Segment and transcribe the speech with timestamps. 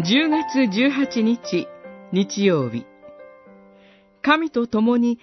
[0.00, 1.66] 10月18日
[2.12, 2.86] 日曜日。
[4.22, 5.18] 神と共に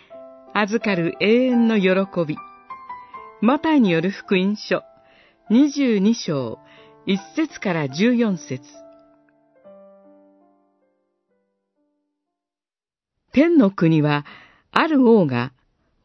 [0.54, 1.89] 預かる永遠の喜
[2.27, 2.36] び。
[3.39, 4.83] マタイによる福音書
[5.50, 6.59] 22章
[7.07, 8.64] 1節から14節。
[13.32, 14.25] 天の国は
[14.71, 15.54] ある王が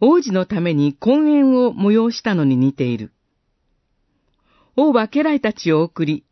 [0.00, 3.10] 王子のために婚宴を催したのに似ている。
[4.77, 6.24] 王は家来たちを送り、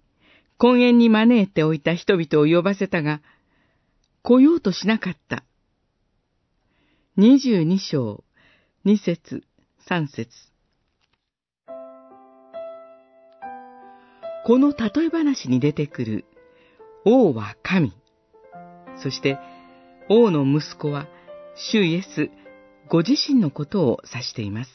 [0.59, 3.23] 婚宴に招いておいた人々を呼ばせたが、
[4.23, 5.45] 来ようとしなかった。
[7.17, 8.25] 二十二章、
[8.85, 9.45] 二節、
[9.89, 10.29] 三節。
[14.45, 16.25] この例え話に出てくる、
[17.05, 17.93] 王は神。
[19.01, 19.39] そして、
[20.09, 21.07] 王の息子は、
[21.55, 22.31] 主イエス、
[22.89, 24.71] ご自身のことを指しています。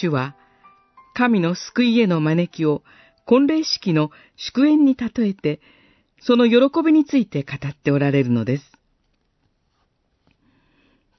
[0.00, 0.34] 主は、
[1.14, 2.82] 神の救いへの招きを
[3.28, 5.60] 婚礼式の祝宴に例えて、
[6.18, 8.64] その喜びについて語っておられるのです。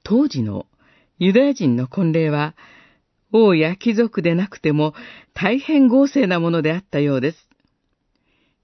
[0.02, 0.66] 当時の
[1.20, 2.56] ユダヤ人の婚礼は、
[3.30, 4.92] 王や貴族でなくても
[5.34, 7.48] 大変豪勢なものであったようです。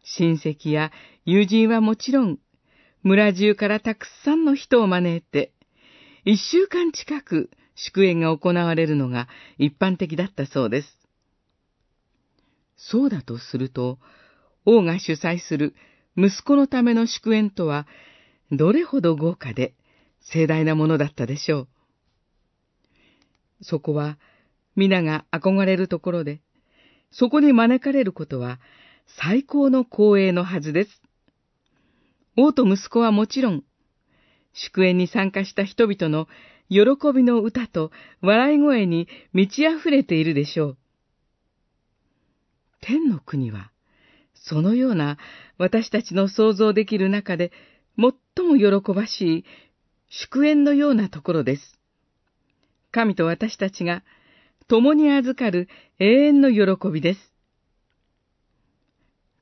[0.03, 0.91] 親戚や
[1.25, 2.39] 友人はもちろん、
[3.05, 5.53] 村中からたくさんの人を招いて、
[6.25, 11.06] 一週間近く祝宴が行われるのが一般的だったそうです。
[12.77, 13.99] そうだとすると、
[14.65, 15.75] 王が主催する
[16.17, 17.87] 息子のための祝宴とは、
[18.53, 19.75] どれほど豪華で
[20.21, 21.69] 盛大なものだったでしょう。
[23.63, 24.19] そこは、
[24.77, 26.41] 皆が憧れるところで、
[27.11, 28.61] そこに招かれることは
[29.07, 31.03] 最高の光栄のはずです。
[32.37, 33.65] 王と息子はもちろん、
[34.53, 36.29] 祝宴に参加した人々の
[36.69, 40.79] 喜びの歌と笑い声に満ち溢れているでしょう。
[42.87, 43.73] 天の国は、
[44.35, 45.19] そのような
[45.59, 47.51] 私たちの想像できる中で
[47.99, 49.45] 最も喜ばしい
[50.09, 51.81] 祝宴のようなところです。
[52.93, 54.05] 神と私たちが
[54.69, 55.69] 共に預かる
[55.99, 57.33] 永遠の喜びです。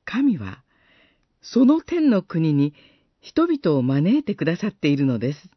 [0.05, 0.63] 神は、
[1.43, 2.73] その天の国に
[3.21, 5.49] 人々を招いてくださっているのです。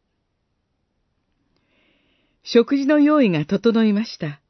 [2.42, 4.42] 食事の用意が整いました。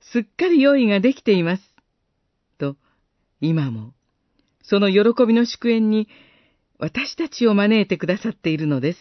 [0.00, 1.79] すっかり用意ができています。
[3.40, 3.94] 今も、
[4.62, 6.08] その喜びの祝宴に
[6.78, 8.98] 私たちを招いてくださっているのです。